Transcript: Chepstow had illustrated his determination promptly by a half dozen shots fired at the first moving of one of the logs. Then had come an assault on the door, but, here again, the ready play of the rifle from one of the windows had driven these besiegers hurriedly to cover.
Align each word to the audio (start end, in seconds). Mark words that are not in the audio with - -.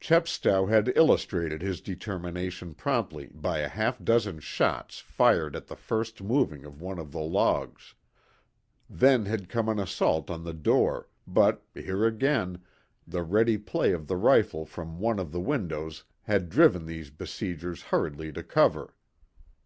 Chepstow 0.00 0.64
had 0.64 0.90
illustrated 0.96 1.60
his 1.60 1.82
determination 1.82 2.72
promptly 2.74 3.26
by 3.34 3.58
a 3.58 3.68
half 3.68 4.02
dozen 4.02 4.40
shots 4.40 4.98
fired 5.00 5.54
at 5.54 5.66
the 5.66 5.76
first 5.76 6.22
moving 6.22 6.64
of 6.64 6.80
one 6.80 6.98
of 6.98 7.12
the 7.12 7.20
logs. 7.20 7.94
Then 8.88 9.26
had 9.26 9.50
come 9.50 9.68
an 9.68 9.78
assault 9.78 10.30
on 10.30 10.42
the 10.44 10.54
door, 10.54 11.08
but, 11.26 11.66
here 11.74 12.06
again, 12.06 12.62
the 13.06 13.22
ready 13.22 13.58
play 13.58 13.92
of 13.92 14.06
the 14.06 14.16
rifle 14.16 14.64
from 14.64 15.00
one 15.00 15.18
of 15.18 15.32
the 15.32 15.40
windows 15.42 16.04
had 16.22 16.48
driven 16.48 16.86
these 16.86 17.10
besiegers 17.10 17.82
hurriedly 17.82 18.32
to 18.32 18.42
cover. 18.42 18.94